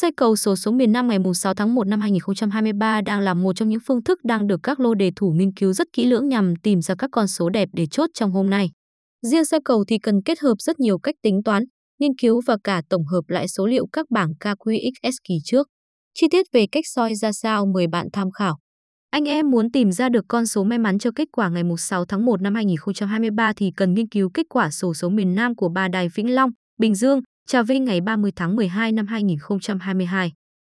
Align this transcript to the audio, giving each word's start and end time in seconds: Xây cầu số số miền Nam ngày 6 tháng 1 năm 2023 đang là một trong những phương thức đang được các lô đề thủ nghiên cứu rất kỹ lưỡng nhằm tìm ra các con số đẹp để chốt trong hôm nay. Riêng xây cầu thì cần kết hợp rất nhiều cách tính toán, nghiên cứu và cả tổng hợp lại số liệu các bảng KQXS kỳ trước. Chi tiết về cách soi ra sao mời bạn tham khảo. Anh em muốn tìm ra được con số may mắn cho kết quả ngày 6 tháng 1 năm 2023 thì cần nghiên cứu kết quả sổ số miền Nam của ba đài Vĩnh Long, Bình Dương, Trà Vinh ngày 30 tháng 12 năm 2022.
Xây 0.00 0.10
cầu 0.16 0.36
số 0.36 0.56
số 0.56 0.72
miền 0.72 0.92
Nam 0.92 1.08
ngày 1.08 1.18
6 1.34 1.54
tháng 1.54 1.74
1 1.74 1.86
năm 1.86 2.00
2023 2.00 3.00
đang 3.00 3.20
là 3.20 3.34
một 3.34 3.56
trong 3.56 3.68
những 3.68 3.80
phương 3.86 4.04
thức 4.04 4.24
đang 4.24 4.46
được 4.46 4.60
các 4.62 4.80
lô 4.80 4.94
đề 4.94 5.10
thủ 5.16 5.30
nghiên 5.30 5.52
cứu 5.52 5.72
rất 5.72 5.88
kỹ 5.92 6.06
lưỡng 6.06 6.28
nhằm 6.28 6.56
tìm 6.56 6.80
ra 6.80 6.94
các 6.98 7.10
con 7.12 7.28
số 7.28 7.48
đẹp 7.50 7.68
để 7.72 7.86
chốt 7.90 8.10
trong 8.14 8.30
hôm 8.30 8.50
nay. 8.50 8.70
Riêng 9.22 9.44
xây 9.44 9.60
cầu 9.64 9.84
thì 9.88 9.98
cần 9.98 10.22
kết 10.24 10.40
hợp 10.40 10.54
rất 10.58 10.80
nhiều 10.80 10.98
cách 10.98 11.14
tính 11.22 11.40
toán, 11.44 11.64
nghiên 11.98 12.10
cứu 12.20 12.40
và 12.46 12.56
cả 12.64 12.82
tổng 12.88 13.06
hợp 13.06 13.20
lại 13.28 13.48
số 13.48 13.66
liệu 13.66 13.86
các 13.92 14.06
bảng 14.10 14.32
KQXS 14.40 15.12
kỳ 15.28 15.34
trước. 15.44 15.68
Chi 16.14 16.26
tiết 16.30 16.46
về 16.52 16.66
cách 16.72 16.84
soi 16.86 17.14
ra 17.14 17.32
sao 17.32 17.66
mời 17.66 17.86
bạn 17.86 18.06
tham 18.12 18.30
khảo. 18.30 18.58
Anh 19.10 19.24
em 19.24 19.50
muốn 19.50 19.70
tìm 19.72 19.92
ra 19.92 20.08
được 20.08 20.24
con 20.28 20.46
số 20.46 20.64
may 20.64 20.78
mắn 20.78 20.98
cho 20.98 21.10
kết 21.14 21.28
quả 21.32 21.48
ngày 21.48 21.62
6 21.78 22.04
tháng 22.04 22.24
1 22.24 22.42
năm 22.42 22.54
2023 22.54 23.52
thì 23.56 23.70
cần 23.76 23.94
nghiên 23.94 24.08
cứu 24.08 24.30
kết 24.34 24.46
quả 24.48 24.70
sổ 24.70 24.94
số 24.94 25.08
miền 25.08 25.34
Nam 25.34 25.54
của 25.54 25.68
ba 25.68 25.88
đài 25.88 26.08
Vĩnh 26.14 26.34
Long, 26.34 26.50
Bình 26.80 26.94
Dương, 26.94 27.20
Trà 27.50 27.62
Vinh 27.62 27.84
ngày 27.84 28.00
30 28.00 28.32
tháng 28.36 28.56
12 28.56 28.92
năm 28.92 29.06
2022. 29.06 30.32